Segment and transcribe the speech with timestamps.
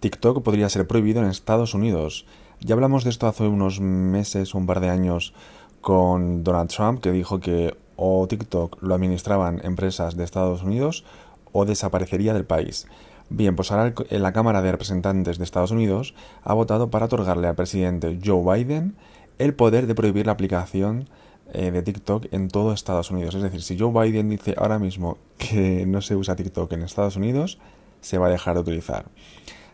[0.00, 2.24] TikTok podría ser prohibido en Estados Unidos.
[2.60, 5.34] Ya hablamos de esto hace unos meses un par de años
[5.80, 11.04] con Donald Trump, que dijo que o TikTok lo administraban empresas de Estados Unidos
[11.52, 12.86] o desaparecería del país.
[13.28, 17.56] Bien, pues ahora la Cámara de Representantes de Estados Unidos ha votado para otorgarle al
[17.56, 18.96] presidente Joe Biden
[19.38, 21.08] el poder de prohibir la aplicación
[21.52, 23.34] eh, de TikTok en todo Estados Unidos.
[23.34, 27.16] Es decir, si Joe Biden dice ahora mismo que no se usa TikTok en Estados
[27.16, 27.58] Unidos,
[28.00, 29.06] se va a dejar de utilizar.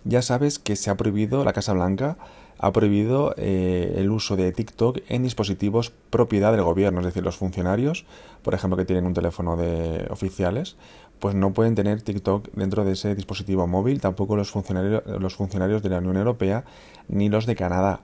[0.04, 2.18] Ya sabes que se ha prohibido, la Casa Blanca
[2.58, 7.36] ha prohibido eh, el uso de TikTok en dispositivos propiedad del gobierno, es decir, los
[7.36, 8.04] funcionarios,
[8.42, 10.76] por ejemplo, que tienen un teléfono de oficiales,
[11.18, 15.88] pues no pueden tener TikTok dentro de ese dispositivo móvil, tampoco los los funcionarios de
[15.88, 16.64] la Unión Europea
[17.08, 18.00] ni los de Canadá.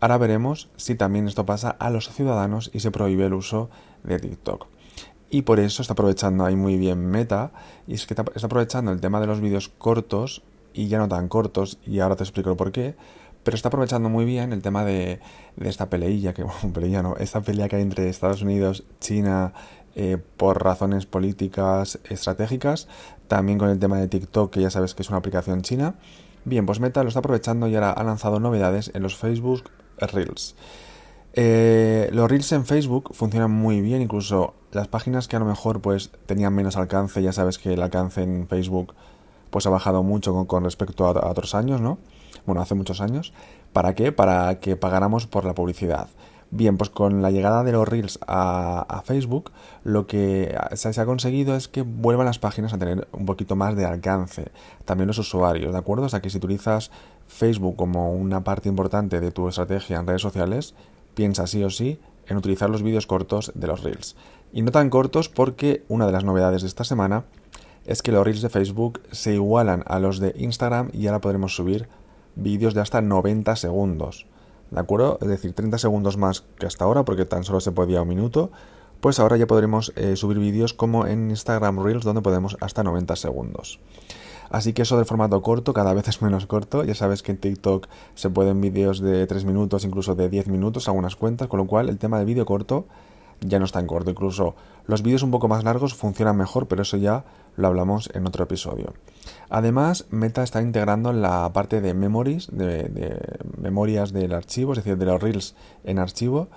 [0.00, 3.70] Ahora veremos si también esto pasa a los ciudadanos y se prohíbe el uso
[4.02, 4.66] de TikTok.
[5.30, 7.52] Y por eso está aprovechando ahí muy bien Meta,
[7.86, 10.42] y es que está aprovechando el tema de los vídeos cortos
[10.74, 12.94] y ya no tan cortos, y ahora te explico por qué,
[13.44, 15.20] pero está aprovechando muy bien el tema de,
[15.60, 16.44] esta peleilla, que
[16.74, 19.52] peleilla no, esta pelea que hay entre Estados Unidos, China,
[19.94, 22.88] eh, por razones políticas estratégicas,
[23.28, 25.94] también con el tema de TikTok, que ya sabes que es una aplicación china.
[26.44, 30.56] Bien, pues Meta lo está aprovechando y ahora ha lanzado novedades en los Facebook Reels.
[31.32, 35.80] Eh, los Reels en Facebook funcionan muy bien, incluso las páginas que a lo mejor
[35.80, 38.94] pues tenían menos alcance, ya sabes que el alcance en Facebook
[39.54, 41.98] pues ha bajado mucho con, respecto a, otros años, ¿no?
[42.44, 43.32] Bueno, hace muchos años.
[43.72, 44.10] ¿Para qué?
[44.10, 46.08] Para que pagáramos por la publicidad.
[46.50, 49.52] Bien, pues con la llegada de los Reels a, Facebook,
[49.84, 53.76] lo que se, ha conseguido es que vuelvan las páginas a tener un poquito más
[53.76, 54.50] de alcance.
[54.86, 56.06] También los usuarios, ¿de acuerdo?
[56.06, 56.90] O sea que si utilizas
[57.28, 60.74] Facebook como una parte importante de tu estrategia en redes sociales,
[61.14, 64.16] piensa sí o sí en utilizar los vídeos cortos de los Reels.
[64.52, 67.22] Y no tan cortos porque una de las novedades de esta semana
[67.86, 71.54] es que los reels de Facebook se igualan a los de Instagram y ahora podremos
[71.54, 71.88] subir
[72.34, 74.26] vídeos de hasta 90 segundos.
[74.70, 75.18] ¿De acuerdo?
[75.20, 78.50] Es decir, 30 segundos más que hasta ahora porque tan solo se podía un minuto.
[79.00, 83.16] Pues ahora ya podremos eh, subir vídeos como en Instagram Reels donde podemos hasta 90
[83.16, 83.80] segundos.
[84.50, 86.84] Así que eso del formato corto cada vez es menos corto.
[86.84, 90.88] Ya sabes que en TikTok se pueden vídeos de 3 minutos, incluso de 10 minutos,
[90.88, 92.86] algunas cuentas, con lo cual el tema del vídeo corto
[93.40, 94.10] ya no está en corto.
[94.10, 94.54] Incluso
[94.86, 97.24] los vídeos un poco más largos funcionan mejor, pero eso ya
[97.56, 98.92] lo hablamos en otro episodio.
[99.48, 103.20] Además, Meta está integrando la parte de memories, de,
[103.58, 105.54] memorias del archivo, es decir, de los reels
[105.84, 106.48] en archivo,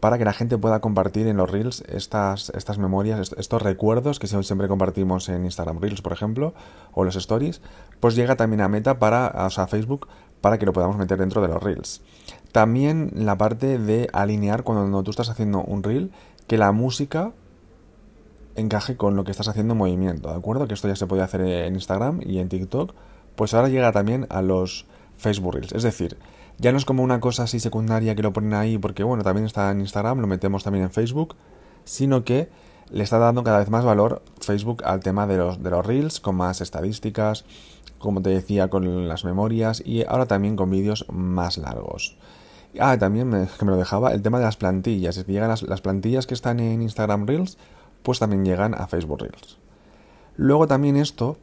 [0.00, 4.26] para que la gente pueda compartir en los reels estas, estas memorias, estos recuerdos que
[4.26, 6.54] siempre compartimos en Instagram Reels, por ejemplo,
[6.92, 7.62] o los stories,
[8.00, 10.08] pues llega también a Meta para, o sea, a Facebook,
[10.40, 12.02] para que lo podamos meter dentro de los reels.
[12.52, 16.12] También la parte de alinear cuando tú estás haciendo un reel,
[16.46, 17.32] que la música
[18.56, 20.66] encaje con lo que estás haciendo en movimiento, ¿de acuerdo?
[20.66, 22.94] Que esto ya se puede hacer en Instagram y en TikTok,
[23.34, 24.86] pues ahora llega también a los
[25.16, 25.72] Facebook Reels.
[25.72, 26.16] Es decir,
[26.58, 29.46] ya no es como una cosa así secundaria que lo ponen ahí porque, bueno, también
[29.46, 31.36] está en Instagram, lo metemos también en Facebook,
[31.84, 32.48] sino que
[32.90, 36.20] le está dando cada vez más valor Facebook al tema de los, de los Reels,
[36.20, 37.44] con más estadísticas,
[37.98, 42.16] como te decía, con las memorias y ahora también con vídeos más largos.
[42.78, 45.16] Ah, también me, que me lo dejaba el tema de las plantillas.
[45.16, 47.58] Es que llegan las plantillas que están en Instagram Reels,
[48.06, 49.58] pues también llegan a Facebook Reels.
[50.36, 51.38] Luego también esto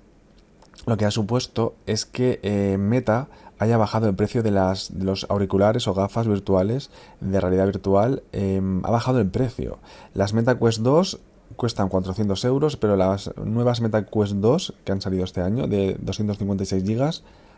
[0.85, 3.28] lo que ha supuesto es que eh, Meta
[3.59, 8.24] haya bajado el precio de, las, los auriculares o gafas virtuales de realidad virtual.
[8.31, 9.79] Em, ha bajado el precio.
[10.13, 11.19] Las Meta Quest 2
[11.57, 15.97] cuestan 400 euros, pero las nuevas Meta Quest 2 que han salido este año de
[16.00, 17.12] 256 GB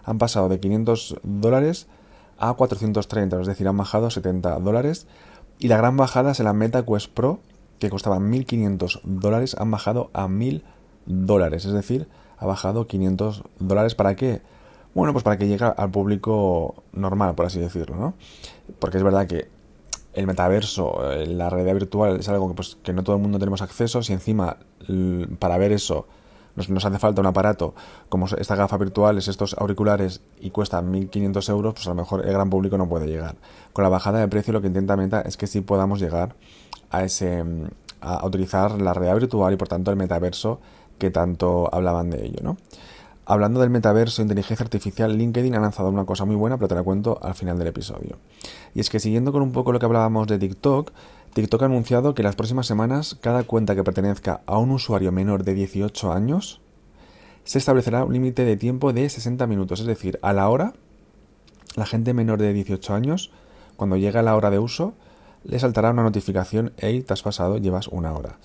[0.03, 1.85] han pasado de 500 dólares
[2.39, 5.05] a 430, es decir, han bajado 70 dólares.
[5.59, 7.39] Y la gran bajada es en la Meta Quest Pro,
[7.79, 10.63] que costaba 1.500 dólares, han bajado a 1.000
[11.05, 13.95] dólares, es decir, ha bajado 500 dólares.
[13.95, 14.41] ¿Para qué?
[14.93, 18.13] Bueno, pues para que llegue al público normal, por así decirlo, ¿no?
[18.79, 19.49] Porque es verdad que
[20.13, 23.37] el metaverso, eh, la realidad virtual es algo que, pues, que no todo el mundo
[23.37, 24.01] tenemos acceso.
[24.01, 24.57] Si encima
[25.39, 26.07] para ver eso
[26.55, 27.73] nos, hace falta un aparato
[28.07, 32.25] como esta gafa virtual, es estos auriculares y cuesta 1.500 euros, pues a lo mejor
[32.25, 33.35] el gran público no puede llegar.
[33.73, 36.35] Con la bajada de precio lo que intenta Meta es que sí podamos llegar
[36.89, 37.43] a ese
[38.01, 40.59] a utilizar la realidad virtual y por tanto el metaverso
[40.99, 42.57] que tanto hablaban de ello, ¿no?
[43.27, 46.83] Hablando del metaverso inteligencia artificial, LinkedIn ha lanzado una cosa muy buena, pero te la
[46.83, 48.17] cuento al final del episodio.
[48.75, 50.91] Y es que siguiendo con un poco lo que hablábamos de TikTok,
[51.33, 55.43] TikTok ha anunciado que las próximas semanas cada cuenta que pertenezca a un usuario menor
[55.43, 56.61] de 18 años
[57.45, 59.79] se establecerá un límite de tiempo de 60 minutos.
[59.79, 60.73] Es decir, a la hora,
[61.75, 63.31] la gente menor de 18 años,
[63.75, 64.93] cuando llega la hora de uso,
[65.45, 68.37] le saltará una notificación, hey, te has pasado, llevas una hora.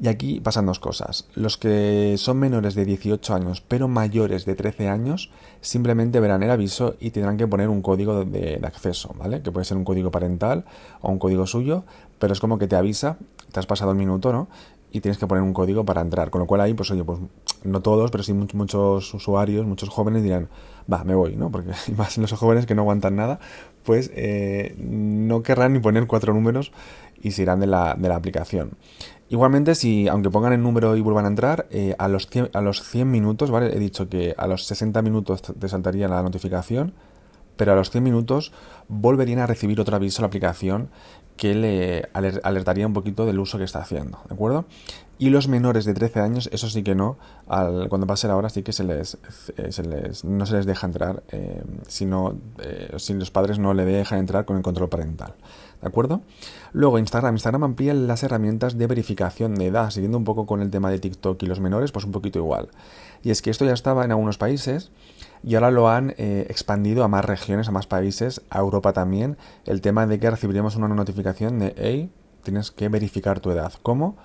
[0.00, 1.26] Y aquí pasan dos cosas.
[1.34, 5.30] Los que son menores de 18 años pero mayores de 13 años
[5.60, 9.42] simplemente verán el aviso y tendrán que poner un código de, acceso, ¿vale?
[9.42, 10.64] Que puede ser un código parental
[11.00, 11.84] o un código suyo,
[12.20, 13.16] pero es como que te avisa,
[13.50, 14.48] te has pasado el minuto, ¿no?
[14.90, 16.30] Y tienes que poner un código para entrar.
[16.30, 17.18] Con lo cual ahí, pues oye, pues
[17.64, 20.48] no todos, pero sí muchos, usuarios, muchos jóvenes dirán,
[20.90, 21.50] va, me voy, ¿no?
[21.50, 23.38] Porque más los jóvenes que no aguantan nada,
[23.84, 26.72] pues eh, no querrán ni poner cuatro números
[27.20, 28.72] y se irán de la, de la aplicación.
[29.30, 32.62] Igualmente, si aunque pongan el número y vuelvan a entrar, eh, a, los 100, a
[32.62, 33.74] los 100 minutos, ¿vale?
[33.76, 36.94] He dicho que a los 60 minutos te saltaría la notificación,
[37.56, 38.52] pero a los 100 minutos
[38.88, 40.88] volverían a recibir otro aviso a la aplicación
[41.38, 44.66] que le alertaría un poquito del uso que está haciendo, ¿de acuerdo?
[45.18, 47.18] Y los menores de 13 años, eso sí que no,
[47.48, 49.18] al, cuando pase la hora sí que se les,
[49.56, 52.08] eh, se les no se les deja entrar eh, si,
[52.58, 55.34] eh, si los padres no le dejan entrar con el control parental.
[55.80, 56.22] ¿De acuerdo?
[56.72, 57.34] Luego Instagram.
[57.34, 60.98] Instagram amplía las herramientas de verificación de edad, siguiendo un poco con el tema de
[60.98, 62.68] TikTok y los menores, pues un poquito igual.
[63.22, 64.90] Y es que esto ya estaba en algunos países
[65.42, 69.36] y ahora lo han eh, expandido a más regiones, a más países, a Europa también,
[69.66, 72.10] el tema de que recibiríamos una notificación de, hey,
[72.42, 73.72] tienes que verificar tu edad.
[73.82, 74.16] ¿Cómo?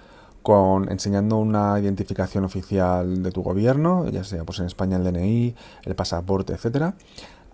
[0.43, 5.55] Con, enseñando una identificación oficial de tu gobierno, ya sea pues en España el DNI,
[5.83, 6.95] el pasaporte, etcétera,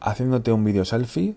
[0.02, 1.36] haciéndote un vídeo selfie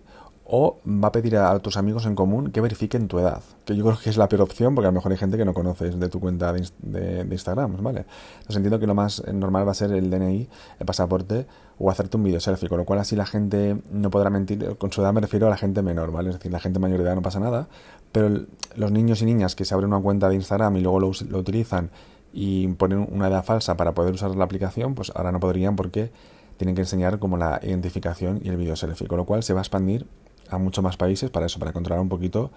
[0.54, 3.86] o va a pedir a, tus amigos en común que verifiquen tu edad, que yo
[3.86, 5.98] creo que es la peor opción porque a lo mejor hay gente que no conoces
[5.98, 8.04] de tu cuenta de, Instagram, ¿vale?
[8.34, 11.46] Entonces entiendo que lo más normal va a ser el DNI, el pasaporte
[11.78, 14.92] o hacerte un video selfie, con lo cual así la gente no podrá mentir, con
[14.92, 16.28] su edad me refiero a la gente menor, ¿vale?
[16.28, 17.68] Es decir, la gente mayor de edad no pasa nada,
[18.12, 18.28] pero
[18.76, 21.38] los niños y niñas que se abren una cuenta de Instagram y luego lo, lo
[21.38, 21.88] utilizan
[22.30, 26.12] y ponen una edad falsa para poder usar la aplicación, pues ahora no podrían porque
[26.58, 29.60] tienen que enseñar como la identificación y el video selfie, con lo cual se va
[29.60, 30.06] a expandir
[30.52, 32.50] a muchos más países para eso, para controlar un poquito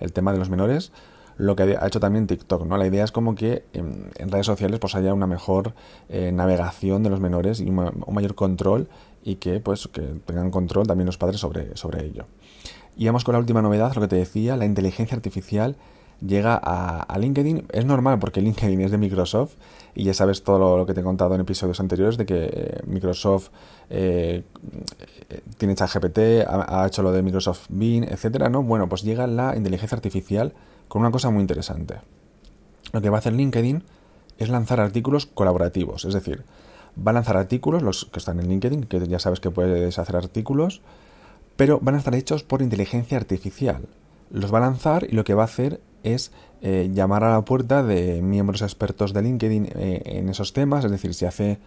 [0.00, 0.92] el tema de los menores.
[1.38, 2.76] Lo que ha hecho también TikTok, ¿no?
[2.76, 5.74] La idea es como que en, redes sociales pues haya una mejor
[6.08, 8.88] eh, navegación de los menores y un, mayor control
[9.24, 12.26] y que pues que tengan control también los padres sobre, sobre ello.
[12.96, 15.76] Y vamos con la última novedad, lo que te decía, la inteligencia artificial
[16.26, 17.66] llega a, LinkedIn.
[17.72, 19.54] Es normal porque LinkedIn es de Microsoft
[19.94, 22.80] y ya sabes todo lo, que te he contado en episodios anteriores de que eh,
[22.86, 23.50] Microsoft
[23.90, 24.44] eh,
[25.58, 28.62] tiene ChatGPT, ha, ha, hecho lo de Microsoft Bing, etcétera, ¿no?
[28.62, 30.54] Bueno, pues llega la inteligencia artificial
[30.88, 31.96] con una cosa muy interesante.
[32.92, 33.82] Lo que va a hacer LinkedIn
[34.38, 36.44] es lanzar artículos colaborativos, es decir,
[36.96, 40.16] va a lanzar artículos, los que están en LinkedIn, que ya sabes que puedes hacer
[40.16, 40.82] artículos,
[41.56, 43.86] pero van a estar hechos por inteligencia artificial.
[44.30, 47.44] Los va a lanzar y lo que va a hacer es eh, llamar a la
[47.44, 51.58] puerta de miembros expertos de LinkedIn eh, en esos temas, es decir, si hace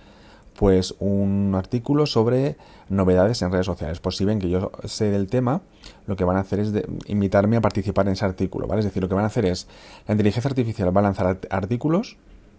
[0.57, 2.55] pues un artículo sobre
[2.87, 3.99] novedades en redes sociales.
[3.99, 5.61] Pues si ven que yo sé del tema,
[6.07, 6.71] lo que van a hacer es
[7.07, 8.79] invitarme a participar en ese artículo, ¿vale?
[8.79, 9.67] Es decir, lo que van a hacer es,
[10.07, 12.17] la inteligencia artificial va a lanzar artículos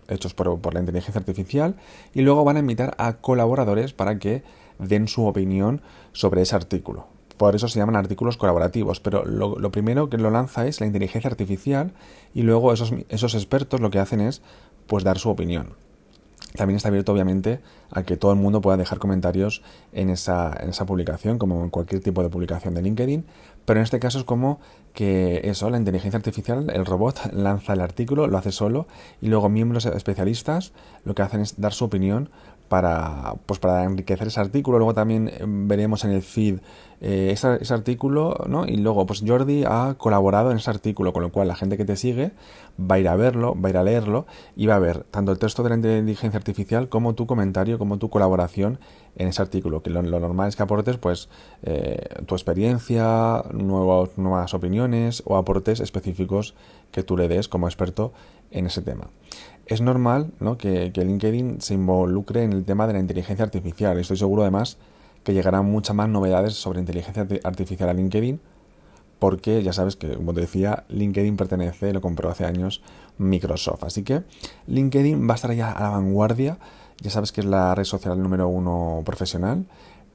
[0.08, 1.74] hechos por, por la inteligencia artificial
[2.14, 4.42] y luego van a invitar a colaboradores para que
[4.78, 5.80] den su opinión
[6.12, 7.15] sobre ese artículo.
[7.36, 11.30] Por eso se llaman artículos colaborativos, pero lo, primero que lo lanza es la inteligencia
[11.30, 11.92] artificial
[12.34, 14.42] y luego esos, esos expertos lo que hacen es
[14.86, 15.74] pues dar su opinión.
[16.56, 17.60] También está abierto obviamente
[17.90, 19.62] a que todo el mundo pueda dejar comentarios
[19.92, 23.26] en esa, en esa publicación, como en cualquier tipo de publicación de LinkedIn,
[23.66, 24.58] pero en este caso es como
[24.94, 28.86] que eso, la inteligencia artificial, el robot lanza el artículo, lo hace solo
[29.20, 30.72] y luego miembros especialistas
[31.04, 32.30] lo que hacen es dar su opinión
[32.68, 34.78] para, pues para enriquecer ese artículo.
[34.78, 36.58] Luego también eh, veremos en el feed
[37.00, 38.66] eh, ese, artículo, ¿no?
[38.66, 41.84] Y luego, pues Jordi ha colaborado en ese artículo, con lo cual la gente que
[41.84, 42.32] te sigue
[42.78, 45.30] va a ir a verlo, va a ir a leerlo y va a ver tanto
[45.30, 48.78] el texto de la inteligencia artificial como tu comentario, como tu colaboración
[49.16, 49.82] en ese artículo.
[49.82, 51.28] Que lo, normal es que aportes, pues,
[51.62, 56.54] eh, tu experiencia, nuevos, nuevas opiniones o aportes específicos
[56.92, 58.12] que tú le des como experto
[58.50, 59.08] en ese tema
[59.66, 60.56] es normal ¿no?
[60.56, 63.98] que, LinkedIn se involucre en el tema de la inteligencia artificial.
[63.98, 64.78] Estoy seguro además
[65.24, 68.40] que llegarán muchas más novedades sobre inteligencia artificial a LinkedIn,
[69.18, 72.80] porque ya sabes que, como te decía, LinkedIn pertenece, lo compró hace años
[73.18, 73.82] Microsoft.
[73.82, 74.22] Así que
[74.68, 76.58] LinkedIn va a estar ya a la vanguardia,
[77.00, 79.66] ya sabes que es la red social número uno profesional.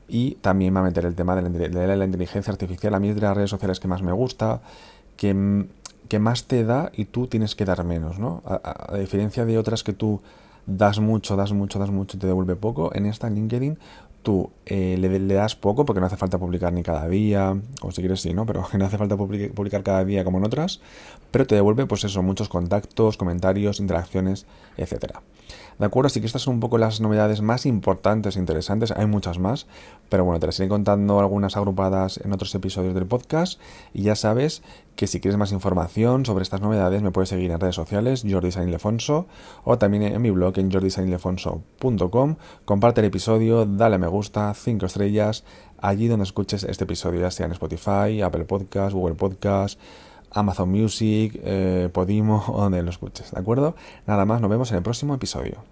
[0.07, 1.41] Y también va a meter el tema de
[1.97, 2.93] la, inteligencia artificial.
[2.93, 4.61] A mí es de las redes sociales que más me gusta,
[5.15, 5.65] que
[6.11, 8.43] que más te da y tú tienes que dar menos, ¿no?
[8.45, 10.19] A, diferencia de otras que tú
[10.65, 13.79] das mucho, das mucho, das mucho y te devuelve poco, en esta en LinkedIn
[14.23, 18.01] tú eh, le, das poco porque no hace falta publicar ni cada día, o si
[18.01, 18.45] quieres sí, ¿no?
[18.45, 20.81] Pero no hace falta publicar cada día como en otras,
[21.31, 24.45] pero te devuelve pues eso, muchos contactos, comentarios, interacciones,
[24.77, 25.21] etcétera.
[25.79, 26.07] ¿De acuerdo?
[26.07, 28.91] Así que estas son un poco las novedades más importantes e interesantes.
[28.91, 29.65] Hay muchas más,
[30.09, 33.59] pero bueno, te las iré contando algunas agrupadas en otros episodios del podcast.
[33.93, 34.61] Y ya sabes
[34.95, 38.51] que si quieres más información sobre estas novedades me puedes seguir en redes sociales, Jordi
[38.51, 39.25] Sanilefonso,
[39.63, 42.35] o también en mi blog en jordisanilefonso.com.
[42.65, 45.43] Comparte el episodio, dale a me gusta, 5 estrellas,
[45.79, 49.79] allí donde escuches este episodio, ya sea en Spotify, Apple Podcast, Google Podcast,
[50.31, 53.75] Amazon Music, eh, Podimo donde lo escuches, ¿de acuerdo?
[54.05, 55.63] Nada más, nos vemos en el próximo episodio.